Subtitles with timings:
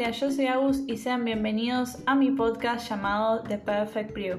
[0.00, 4.38] Hola, yo soy Agus y sean bienvenidos a mi podcast llamado The Perfect Brew.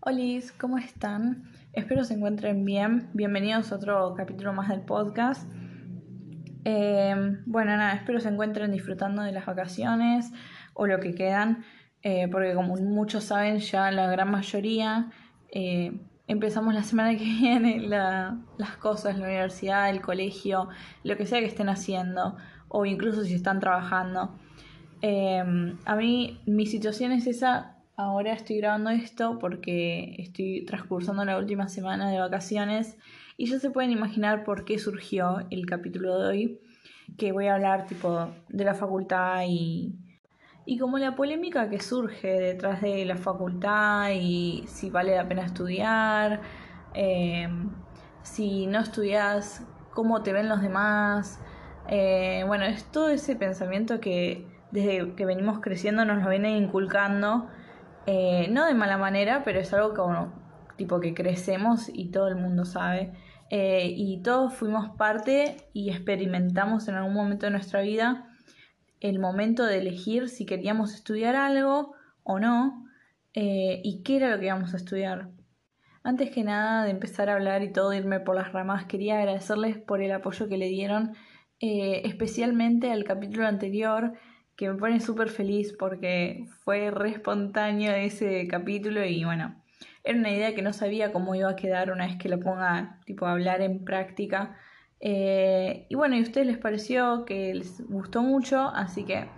[0.00, 1.44] Hola, ¿cómo están?
[1.72, 3.08] Espero se encuentren bien.
[3.14, 5.50] Bienvenidos a otro capítulo más del podcast.
[6.66, 7.14] Eh,
[7.46, 10.32] bueno, nada, espero se encuentren disfrutando de las vacaciones
[10.74, 11.64] o lo que quedan,
[12.02, 15.10] eh, porque como muchos saben, ya la gran mayoría
[15.50, 20.68] eh, empezamos la semana que viene las cosas, la universidad, el colegio,
[21.02, 22.36] lo que sea que estén haciendo,
[22.68, 24.34] o incluso si están trabajando.
[25.00, 31.38] Em, a mí mi situación es esa, ahora estoy grabando esto porque estoy transcursando la
[31.38, 32.96] última semana de vacaciones
[33.36, 36.60] y ya se pueden imaginar por qué surgió el capítulo de hoy,
[37.18, 39.98] que voy a hablar tipo de la facultad y
[40.66, 45.44] y como la polémica que surge detrás de la facultad y si vale la pena
[45.44, 46.40] estudiar,
[46.94, 47.48] eh,
[48.22, 49.62] si no estudias,
[49.92, 51.38] cómo te ven los demás.
[51.88, 57.48] Eh, bueno, es todo ese pensamiento que desde que venimos creciendo nos lo viene inculcando,
[58.06, 60.32] eh, no de mala manera, pero es algo como
[60.76, 63.12] tipo que crecemos y todo el mundo sabe.
[63.50, 68.33] y todos fuimos parte y experimentamos en algún momento de nuestra vida
[69.04, 72.86] el momento de elegir si queríamos estudiar algo o no
[73.34, 75.28] eh, y qué era lo que íbamos a estudiar.
[76.02, 79.76] Antes que nada de empezar a hablar y todo irme por las ramas, quería agradecerles
[79.76, 81.12] por el apoyo que le dieron,
[81.60, 84.14] eh, especialmente al capítulo anterior,
[84.56, 89.62] que me pone súper feliz porque fue re espontáneo ese capítulo y bueno,
[90.02, 93.00] era una idea que no sabía cómo iba a quedar una vez que lo ponga
[93.04, 94.56] tipo hablar en práctica.
[95.06, 99.28] Eh, y bueno, y a ustedes les pareció que les gustó mucho, así que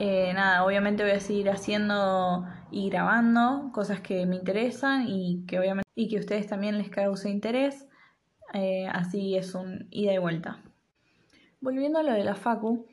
[0.00, 5.60] eh, nada, obviamente voy a seguir haciendo y grabando cosas que me interesan y que
[5.60, 7.86] obviamente y que a ustedes también les cause interés.
[8.54, 10.58] Eh, así es un ida y vuelta.
[11.60, 12.84] Volviendo a lo de la Facu,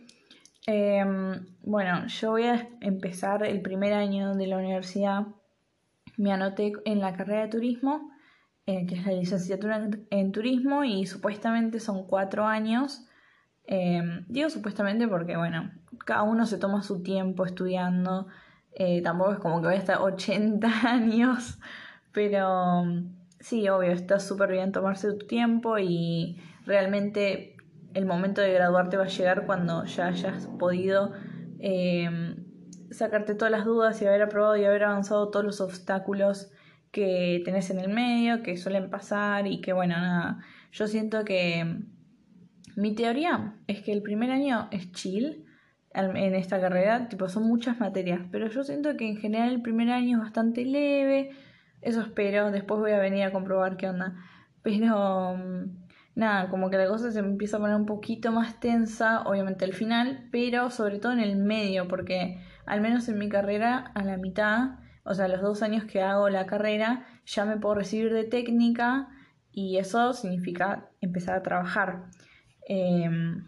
[1.64, 5.26] bueno, yo voy a empezar el primer año de la universidad.
[6.18, 8.12] Me anoté en la carrera de turismo
[8.68, 13.08] eh, que es la licenciatura en, turismo y supuestamente son cuatro años.
[13.66, 15.72] Em, digo supuestamente porque, bueno,
[16.06, 18.28] cada uno se toma su tiempo estudiando.
[18.74, 21.60] Eh, tampoco es como que voy a estar 80 años,
[22.12, 22.84] pero
[23.40, 27.56] sí, obvio, está súper bien tomarse tu tiempo y realmente
[27.94, 31.14] el momento de graduarte va a llegar cuando ya hayas podido
[31.60, 32.46] em,
[32.92, 36.52] sacarte todas las dudas y haber aprobado y haber avanzado todos los obstáculos
[36.92, 40.40] que tenés en el medio, que suelen pasar y que bueno, nada,
[40.72, 41.84] yo siento que
[42.76, 45.46] mi teoría es que el primer año es chill
[45.94, 49.90] en esta carrera, tipo son muchas materias, pero yo siento que en general el primer
[49.90, 51.32] año es bastante leve,
[51.82, 54.16] eso espero, después voy a venir a comprobar qué onda,
[54.62, 55.38] pero
[56.16, 59.74] nada, como que la cosa se empieza a poner un poquito más tensa, obviamente al
[59.74, 64.18] final, pero sobre todo en el medio, porque al menos en mi carrera a la
[64.18, 68.24] mitad o sea, los dos años que hago la carrera, ya me puedo recibir de
[68.24, 69.10] técnica
[69.52, 72.06] y eso significa empezar a trabajar.
[72.68, 73.46] Em,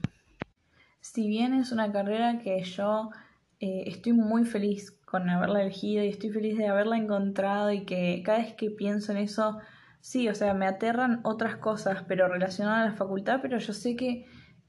[1.00, 3.12] si bien es una carrera que yo
[3.60, 8.22] eh, estoy muy feliz con haberla elegido y estoy feliz de haberla encontrado y que
[8.26, 9.60] cada vez que pienso en eso,
[10.02, 13.96] sí, o sea, me aterran otras cosas, pero relacionadas a la facultad, pero yo sé
[13.96, 14.26] que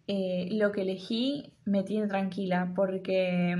[0.06, 3.56] eh, lo que elegí me tiene tranquila porque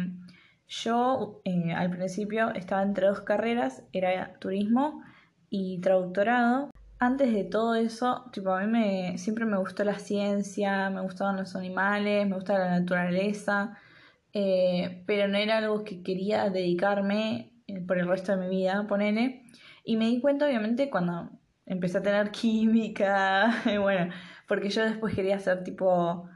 [0.68, 5.02] yo eh, al principio estaba entre dos carreras, era turismo
[5.50, 6.70] y traductorado.
[6.98, 11.36] Antes de todo eso, tipo, a mí me, siempre me gustó la ciencia, me gustaban
[11.36, 13.76] los animales, me gustaba la naturaleza,
[14.32, 18.86] eh, pero no era algo que quería dedicarme eh, por el resto de mi vida,
[18.88, 19.42] ponele.
[19.84, 21.30] Y me di cuenta, obviamente, cuando
[21.66, 24.12] empecé a tener química, bueno,
[24.48, 26.28] porque yo después quería hacer tipo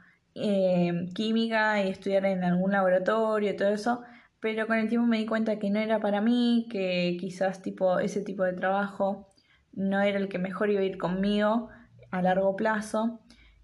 [1.13, 4.03] química y estudiar en algún laboratorio y todo eso,
[4.39, 7.99] pero con el tiempo me di cuenta que no era para mí, que quizás tipo
[7.99, 9.27] ese tipo de trabajo
[9.73, 11.69] no era el que mejor iba a ir conmigo
[12.11, 13.19] a largo plazo.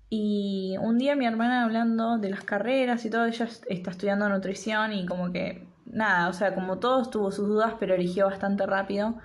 [0.09, 4.93] Y un día mi hermana hablando de las carreras y todo, ella está estudiando nutrición
[4.93, 9.15] y como que nada, o sea, como todos tuvo sus dudas, pero eligió bastante rápido.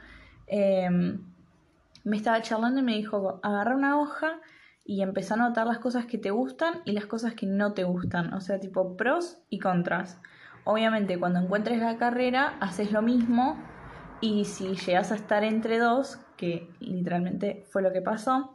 [0.46, 1.20] Em,
[2.04, 4.40] me estaba charlando y me dijo, agarra una hoja
[4.84, 7.84] y empezá a notar las cosas que te gustan y las cosas que no te
[7.84, 10.20] gustan, o sea, tipo pros y contras.
[10.64, 13.56] Obviamente cuando encuentres la carrera haces lo mismo
[14.20, 18.54] y si llegas a estar entre dos, que literalmente fue lo que pasó,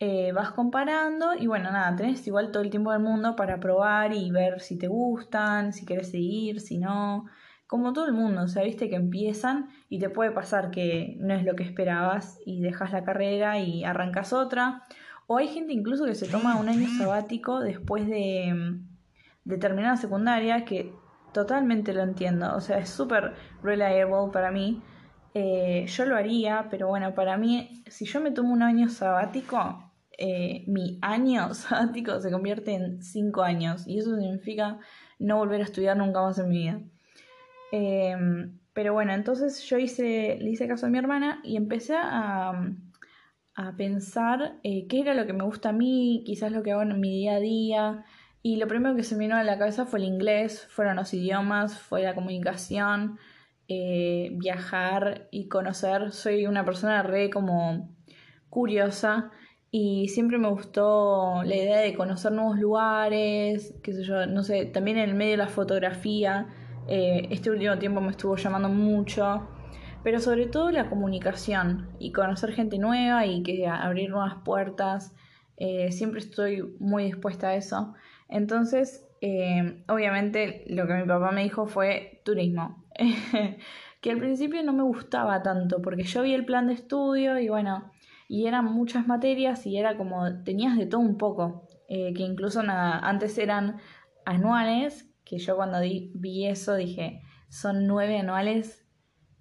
[0.00, 4.12] eh, vas comparando y bueno, nada, tenés igual todo el tiempo del mundo para probar
[4.12, 7.26] y ver si te gustan, si quieres seguir, si no.
[7.66, 11.34] Como todo el mundo, o sea, viste que empiezan y te puede pasar que no
[11.34, 14.82] es lo que esperabas y dejas la carrera y arrancas otra.
[15.26, 18.78] O hay gente incluso que se toma un año sabático después de,
[19.44, 20.92] de terminar la secundaria, que
[21.34, 22.56] totalmente lo entiendo.
[22.56, 24.82] O sea, es súper reliable para mí.
[25.34, 29.92] Eh, yo lo haría, pero bueno, para mí, si yo me tomo un año sabático,
[30.16, 33.86] eh, mi año sabático se convierte en cinco años.
[33.86, 34.78] Y eso significa
[35.18, 36.80] no volver a estudiar nunca más en mi vida.
[37.72, 42.52] Em, pero bueno, entonces yo hice, le hice caso a mi hermana y empecé a,
[43.56, 46.82] a pensar eh, qué era lo que me gusta a mí, quizás lo que hago
[46.82, 48.04] en mi día a día.
[48.46, 51.14] Y lo primero que se me vino a la cabeza fue el inglés, fueron los
[51.14, 53.18] idiomas, fue la comunicación,
[53.68, 56.12] eh, viajar y conocer.
[56.12, 57.88] Soy una persona re como
[58.50, 59.30] curiosa
[59.70, 64.66] y siempre me gustó la idea de conocer nuevos lugares, qué sé yo, no sé,
[64.66, 66.46] también en el medio de la fotografía.
[66.86, 69.48] Eh, este último tiempo me estuvo llamando mucho,
[70.02, 75.14] pero sobre todo la comunicación y conocer gente nueva y que abrir nuevas puertas.
[75.56, 77.94] Eh, siempre estoy muy dispuesta a eso.
[78.34, 82.84] Entonces, eh, obviamente lo que mi papá me dijo fue turismo,
[84.00, 87.48] que al principio no me gustaba tanto porque yo vi el plan de estudio y
[87.48, 87.90] bueno,
[88.28, 93.38] y eran muchas materias y era como tenías de todo un poco, que incluso antes
[93.38, 93.78] eran
[94.26, 98.84] anuales que yo cuando vi eso dije, son nueve anuales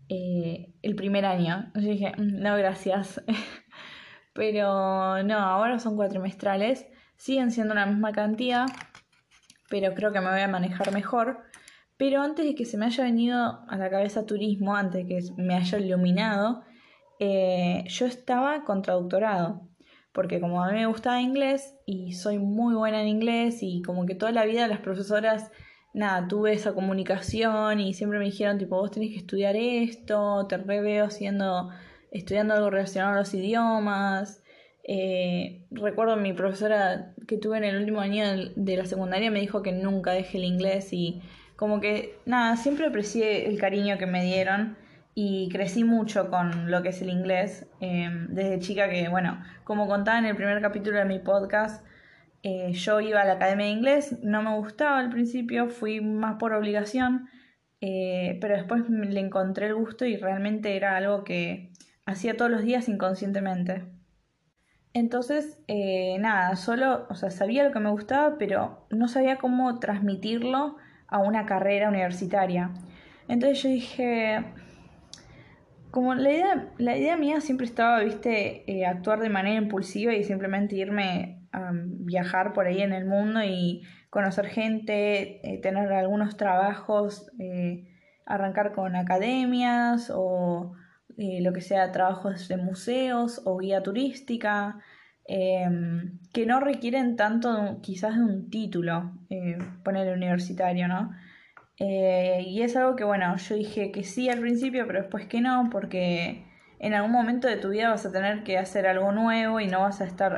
[0.10, 1.72] eh, el primer año.
[1.76, 3.24] Yo dije, mm, no, gracias.
[4.34, 6.88] pero no, ahora son cuatrimestrales,
[7.18, 8.66] siguen siendo la misma cantidad,
[9.70, 11.40] pero creo que me voy a manejar mejor.
[11.98, 15.22] Pero antes de que se me haya venido a la cabeza turismo, antes de que
[15.38, 16.64] me haya iluminado,
[17.20, 19.70] eh, yo estaba con traductorado
[20.14, 24.06] porque como a mí me gustaba inglés y soy muy buena en inglés y como
[24.06, 25.52] que toda la vida las profesoras
[25.94, 30.58] nada, tuve esa comunicación y siempre me dijeron, tipo, vos tenés que estudiar esto, te
[30.58, 31.70] reveo siendo,
[32.12, 34.43] estudiando algo relacionado a los idiomas.
[34.84, 38.26] Eh, recuerdo mi profesora que tuve en el último año
[38.56, 41.22] de la secundaria me dijo que nunca dejé el inglés y
[41.56, 44.76] como que, nada, siempre aprecié el cariño que me dieron
[45.16, 49.88] y crecí mucho con lo que es el inglés eh, desde chica que, bueno, como
[49.88, 51.86] contaba en el primer capítulo de mi podcast,
[52.42, 56.36] eh, yo iba a la academia de inglés, no me gustaba al principio, fui más
[56.36, 57.30] por obligación,
[57.80, 61.72] eh, pero después le encontré el gusto y realmente era algo que
[62.06, 63.84] hacía todos los días inconscientemente.
[64.94, 69.80] Entonces, eh, nada, solo, o sea, sabía lo que me gustaba, pero no sabía cómo
[69.80, 72.72] transmitirlo a una carrera universitaria.
[73.28, 74.46] Entonces yo dije,
[75.90, 80.76] como la idea, la idea mía siempre estaba, viste, actuar de manera impulsiva y simplemente
[80.76, 81.44] irme
[81.82, 87.88] viajar por ahí en el mundo y conocer gente, eh, tener algunos trabajos, eh,
[88.26, 90.74] arrancar con academias o
[91.18, 94.80] eh, lo que sea trabajos de museos o guía turística,
[95.26, 99.14] em, que no requieren tanto quizás de un título,
[99.84, 101.12] poner universitario, ¿no?
[101.80, 105.70] y es algo que, bueno, yo dije que sí al principio, pero después que no,
[105.72, 106.46] porque
[106.84, 109.82] en algún momento de tu vida vas a tener que hacer algo nuevo y no
[109.82, 110.36] vas a estar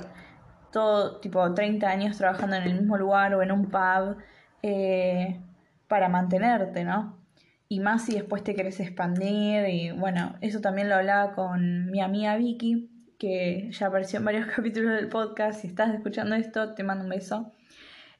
[0.71, 4.17] todo tipo 30 años trabajando en el mismo lugar o en un pub
[4.61, 5.41] eh,
[5.87, 7.17] para mantenerte, ¿no?
[7.67, 12.01] Y más si después te querés expandir y bueno, eso también lo hablaba con mi
[12.01, 16.83] amiga Vicky, que ya apareció en varios capítulos del podcast, si estás escuchando esto, te
[16.83, 17.51] mando un beso,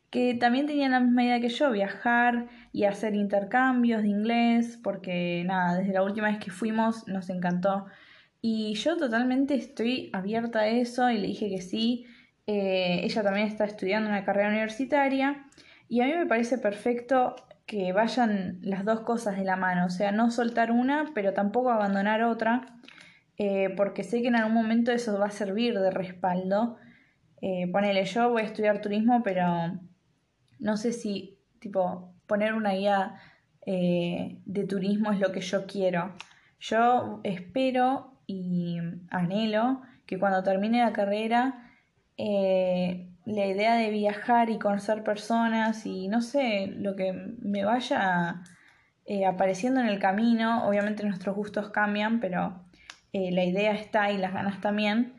[0.10, 5.43] que también tenía la misma idea que yo, viajar y hacer intercambios de inglés, porque
[5.46, 7.86] nada, desde la última vez que fuimos nos encantó.
[8.41, 12.05] Y yo totalmente estoy abierta a eso y le dije que sí.
[12.48, 15.48] Eh, ella también está estudiando una carrera universitaria
[15.89, 19.89] y a mí me parece perfecto que vayan las dos cosas de la mano, o
[19.89, 22.77] sea, no soltar una, pero tampoco abandonar otra,
[23.38, 26.77] eh, porque sé que en algún momento eso va a servir de respaldo.
[27.41, 29.79] Eh, ponele, yo voy a estudiar turismo, pero
[30.60, 33.15] no sé si, tipo, poner una guía
[33.65, 36.13] de turismo es lo que yo quiero.
[36.60, 38.77] Yo espero y
[39.10, 41.65] anhelo que cuando termine la carrera
[42.17, 48.44] eh, la idea de viajar y conocer personas y no sé, lo que me vaya
[49.05, 52.63] eh, apareciendo en el camino, obviamente nuestros gustos cambian, pero
[53.13, 55.13] eh, la idea está y las ganas también,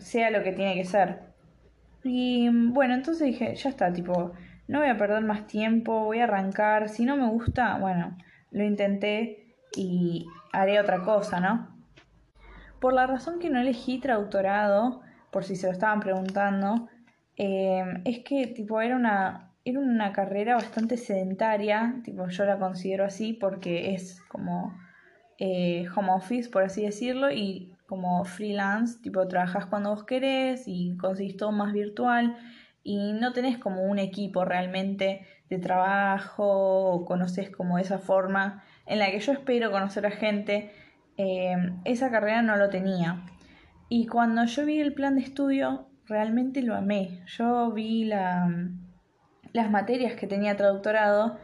[0.00, 1.20] sea lo que tiene que ser.
[2.02, 4.32] Y bueno, entonces dije, ya está, tipo,
[4.68, 8.16] no voy a perder más tiempo, voy a arrancar, si no me gusta, bueno,
[8.50, 11.74] lo intenté y haré otra cosa, ¿no?
[12.80, 16.88] Por la razón que no elegí traductorado, por si se lo estaban preguntando,
[17.36, 23.04] eh, es que tipo era una, era una carrera bastante sedentaria, tipo yo la considero
[23.04, 24.76] así porque es como
[25.38, 30.96] eh, home office, por así decirlo, y como freelance, tipo trabajas cuando vos querés y
[30.96, 32.36] conseguís todo más virtual
[32.82, 38.98] y no tenés como un equipo realmente de trabajo o conoces como esa forma en
[38.98, 40.72] la que yo espero conocer a gente,
[41.16, 43.22] eh, esa carrera no lo tenía.
[43.88, 47.22] Y cuando yo vi el plan de estudio, realmente lo amé.
[47.26, 48.48] Yo vi la,
[49.52, 51.38] las materias que tenía traductorado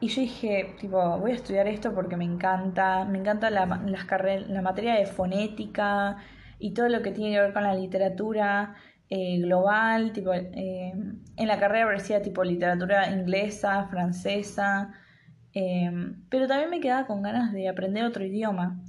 [0.00, 4.62] y yo dije, tipo, voy a estudiar esto porque me encanta, me encanta la, la
[4.62, 6.18] materia de fonética
[6.58, 8.74] y todo lo que tiene que ver con la literatura
[9.08, 10.92] eh, global, tipo, eh,
[11.36, 14.92] en la carrera parecía tipo literatura inglesa, francesa,
[15.54, 15.90] eh,
[16.28, 18.82] pero también me quedaba con ganas de aprender otro idioma.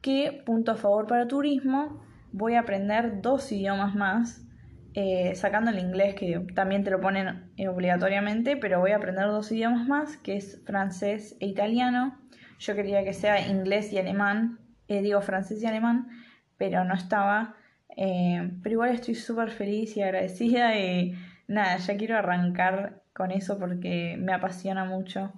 [0.00, 2.00] Que, punto a favor para turismo,
[2.32, 4.48] voy a aprender dos idiomas más
[4.94, 9.26] eh, sacando el inglés que también te lo ponen eh, obligatoriamente, pero voy a aprender
[9.26, 12.18] dos idiomas más, que es francés e italiano.
[12.58, 14.58] Yo quería que sea inglés y alemán,
[14.88, 16.08] eh, digo francés y alemán,
[16.56, 17.54] pero no estaba.
[17.96, 21.14] pero igual estoy súper feliz y agradecida y
[21.46, 25.32] nada, ya quiero arrancar con eso porque me apasiona mucho.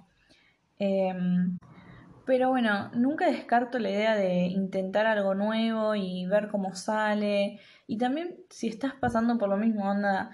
[2.25, 7.59] Pero bueno, nunca descarto la idea de intentar algo nuevo y ver cómo sale.
[7.87, 10.31] Y también si estás pasando por lo mismo, onda,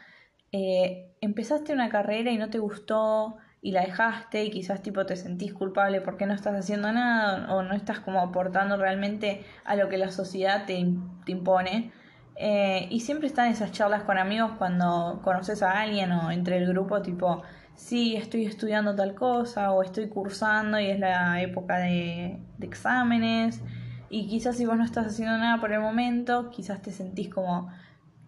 [0.52, 5.16] eh, empezaste una carrera y no te gustó y la dejaste y quizás tipo te
[5.16, 9.90] sentís culpable porque no estás haciendo nada o no estás como aportando realmente a lo
[9.90, 10.86] que la sociedad te,
[11.26, 11.92] te impone.
[12.40, 16.68] Eh, y siempre están esas charlas con amigos cuando conoces a alguien o entre el
[16.68, 17.42] grupo tipo
[17.78, 23.62] sí, estoy estudiando tal cosa o estoy cursando y es la época de, exámenes
[24.10, 27.70] y quizás si vos no estás haciendo nada por el momento, quizás te sentís como,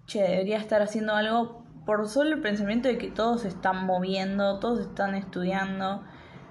[0.06, 4.60] che, debería estar haciendo algo por solo el pensamiento de que todos se están moviendo,
[4.60, 6.04] todos están estudiando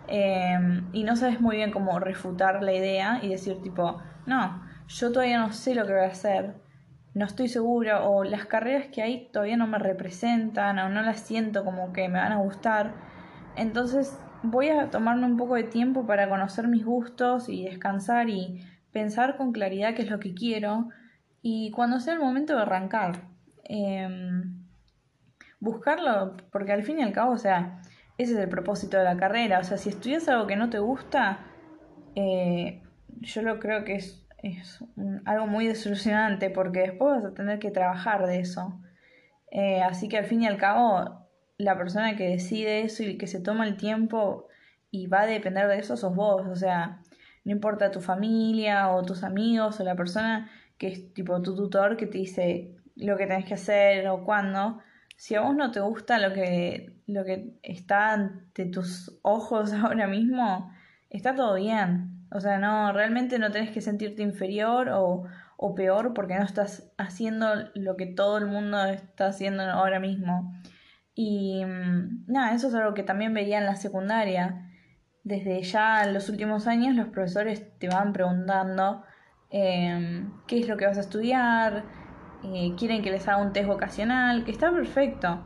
[0.09, 5.13] em, y no sabes muy bien cómo refutar la idea y decir tipo, no, yo
[5.13, 6.55] todavía no sé lo que voy a hacer,
[7.19, 11.19] no estoy segura o las carreras que hay todavía no me representan o no las
[11.19, 12.95] siento como que me van a gustar.
[13.57, 18.65] Entonces voy a tomarme un poco de tiempo para conocer mis gustos y descansar y
[18.93, 20.91] pensar con claridad qué es lo que quiero
[21.43, 23.23] y cuando sea el momento de arrancar.
[23.65, 24.65] Em,
[25.59, 27.83] buscarlo, porque al fin y al cabo, o sea,
[28.17, 29.59] ese es el propósito de la carrera.
[29.59, 31.41] O sea, si estudias algo que no te gusta,
[32.15, 34.81] eh, yo lo creo que es es
[35.25, 38.81] algo muy desilusionante porque después vas a tener que trabajar de eso.
[39.51, 41.27] Eh, así que al fin y al cabo,
[41.57, 44.47] la persona que decide eso y que se toma el tiempo
[44.91, 46.47] y va a depender de eso sos vos.
[46.47, 47.03] O sea,
[47.45, 51.97] no importa tu familia o tus amigos o la persona que es tipo tu tutor
[51.97, 54.81] que te dice lo que tenés que hacer o cuándo.
[55.17, 60.07] Si a vos no te gusta lo que, lo que está ante tus ojos ahora
[60.07, 60.73] mismo,
[61.11, 62.18] está todo bien.
[62.31, 65.25] O sea, no, realmente no tenés que sentirte inferior o,
[65.57, 70.53] o peor porque no estás haciendo lo que todo el mundo está haciendo ahora mismo.
[71.15, 74.71] Y mm, nada, eso es algo que también veía en la secundaria.
[75.25, 79.03] Desde ya en los últimos años los profesores te van preguntando
[79.51, 81.85] em, qué es lo que vas a estudiar,
[82.45, 85.43] eh, quieren que les haga un test vocacional, que está perfecto.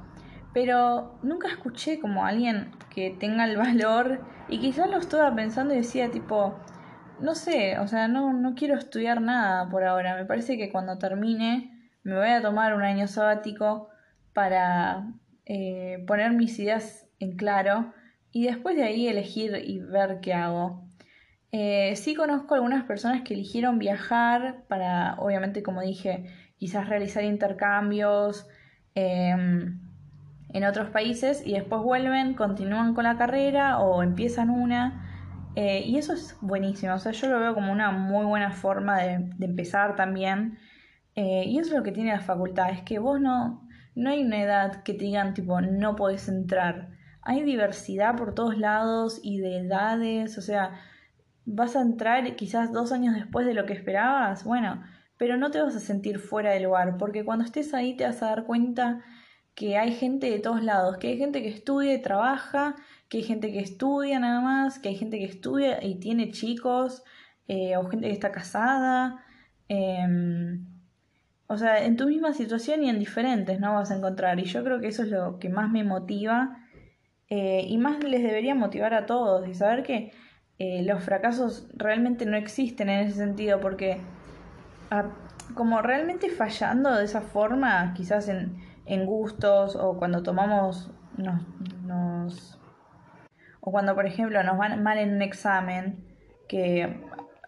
[0.53, 5.79] Pero nunca escuché como alguien que tenga el valor y quizás lo estaba pensando y
[5.79, 6.55] decía tipo,
[7.23, 10.17] no sé, o sea, no, no quiero estudiar nada por ahora.
[10.17, 13.89] Me parece que cuando termine me voy a tomar un año sabático
[14.33, 15.13] para
[15.47, 17.93] eh, poner mis ideas en claro
[18.33, 20.89] y después de ahí elegir y ver qué hago.
[21.53, 26.25] Eh, sí conozco algunas personas que eligieron viajar para, obviamente, como dije,
[26.57, 28.49] quizás realizar intercambios
[28.95, 29.81] em,
[30.49, 35.12] en otros países y después vuelven, continúan con la carrera o empiezan una
[35.55, 38.99] eh, y eso es buenísimo, o sea, yo lo veo como una muy buena forma
[39.03, 40.59] de, empezar también.
[41.15, 44.23] Eh, y eso es lo que tiene la facultad, es que vos no, no hay
[44.23, 46.91] una edad que te digan tipo no podés entrar.
[47.23, 50.81] Hay diversidad por todos lados y de edades, o sea,
[51.45, 54.83] vas a entrar quizás dos años después de lo que esperabas, bueno,
[55.19, 58.23] pero no te vas a sentir fuera del lugar, porque cuando estés ahí te vas
[58.23, 59.03] a dar cuenta
[59.55, 62.75] que hay gente de todos lados, que hay gente que estudia y trabaja
[63.13, 67.03] que hay gente que estudia nada más, que hay gente que estudia y tiene chicos,
[67.47, 69.23] eh, o gente que está casada.
[69.69, 70.65] Em,
[71.47, 73.75] o sea, en tu misma situación y en diferentes, ¿no?
[73.75, 74.41] Vas a encontrar.
[74.41, 76.57] Y yo creo que eso es lo que más me motiva
[77.29, 80.13] eh, y más les debería motivar a todos y saber que
[80.59, 84.01] eh, los fracasos realmente no existen en ese sentido porque
[85.55, 92.59] como realmente fallando de esa forma, quizás en, en gustos o cuando tomamos, nos
[93.65, 96.05] o cuando, por ejemplo, nos van mal en un examen,
[96.49, 97.01] que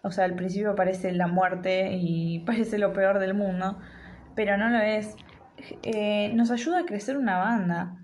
[0.02, 3.78] O sea, al principio parece la muerte y parece lo peor del mundo,
[4.37, 5.16] pero no lo es.
[5.83, 7.97] Eh, nos ayuda a crecer una banda.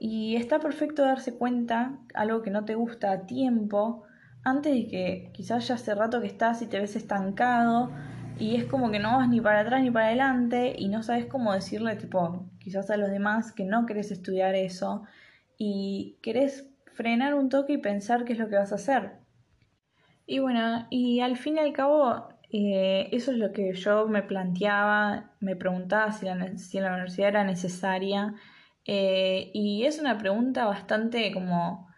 [0.00, 4.04] Y está perfecto darse cuenta, algo que no te gusta a tiempo,
[4.44, 7.90] antes de que quizás ya hace rato que estás y te ves estancado
[8.38, 11.26] y es como que no vas ni para atrás ni para adelante y no sabes
[11.26, 15.02] cómo decirle, tipo, quizás a los demás que no querés estudiar eso
[15.56, 16.67] y querés
[16.98, 19.12] frenar un toque y pensar qué es lo que vas a hacer.
[20.26, 24.24] Y bueno, y al fin y al cabo, eh, eso es lo que yo me
[24.24, 28.34] planteaba, me preguntaba si la, si la universidad era necesaria.
[28.84, 31.88] Eh, y es una pregunta bastante como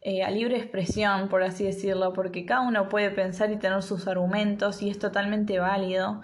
[0.00, 4.08] eh, a libre expresión, por así decirlo, porque cada uno puede pensar y tener sus
[4.08, 6.22] argumentos y es totalmente válido,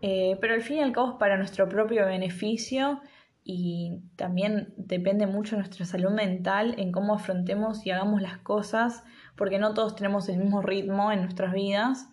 [0.00, 3.02] pero al fin y al cabo es para nuestro propio beneficio
[3.48, 9.04] y también depende mucho nuestra salud mental en cómo afrontemos y hagamos las cosas,
[9.36, 12.08] porque no todos tenemos el mismo ritmo en nuestras vidas.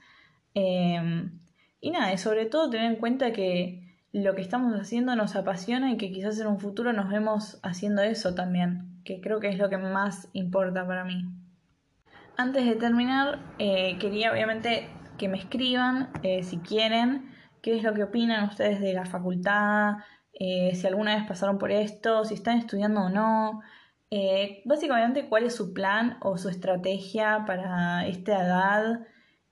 [0.54, 1.40] Em,
[1.82, 5.92] y nada, y sobre todo tener en cuenta que lo que estamos haciendo nos apasiona
[5.92, 9.58] y que quizás en un futuro nos vemos haciendo eso también que creo que es
[9.58, 11.26] lo que más importa para mí.
[12.38, 14.88] Antes de terminar, eh, quería obviamente
[15.18, 19.96] que me escriban eh, si quieren, qué es lo que opinan ustedes de la facultad,
[20.34, 23.62] eh, si alguna vez pasaron por esto, si están estudiando o no.
[24.66, 29.08] básicamente, cuál es su plan o su estrategia para esta edad.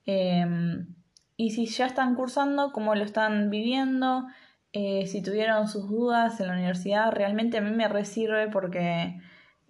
[0.06, 0.94] Em,
[1.36, 4.26] y si ya están cursando, cómo lo están viviendo.
[4.72, 9.20] si tuvieron sus dudas en la universidad, realmente a mí me resirve porque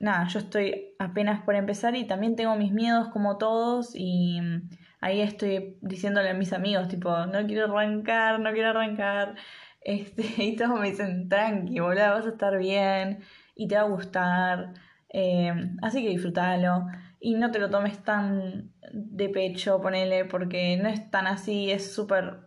[0.02, 4.68] nada, yo estoy apenas por empezar y también tengo mis miedos como todos y mm,
[5.00, 9.36] ahí estoy diciéndole a mis amigos, tipo, no quiero arrancar, no quiero arrancar.
[9.84, 13.20] Este, y todos me dicen, tranqui, boludo, vas a estar bien
[13.54, 14.74] y te va a gustar.
[15.08, 16.86] Em, así que disfrútalo
[17.20, 21.94] y no te lo tomes tan de pecho, ponele, porque no es tan así, es
[21.94, 22.40] súper,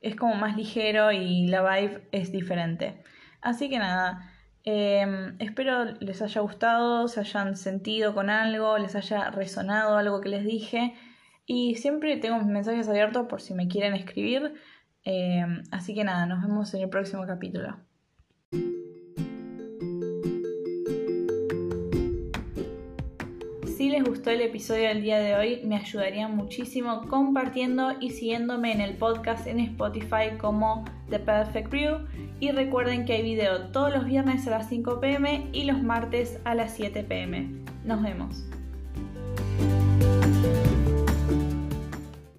[0.00, 3.02] es como más ligero y la vibe es diferente.
[3.40, 4.32] Así que nada,
[4.70, 10.28] Em, espero les haya gustado, se hayan sentido con algo, les haya resonado algo que
[10.28, 10.94] les dije.
[11.46, 14.54] Y siempre tengo mis mensajes abiertos por si me quieren escribir.
[15.10, 17.74] Em, así que nada, nos vemos en el próximo capítulo.
[23.64, 28.70] Si les gustó el episodio del día de hoy, me ayudaría muchísimo compartiendo y siguiéndome
[28.70, 32.06] en el podcast en Spotify como The Perfect Brew
[32.38, 36.38] y recuerden que hay video todos los viernes a las 5 pm y los martes
[36.44, 37.48] a las 7 pm.
[37.82, 38.44] Nos vemos.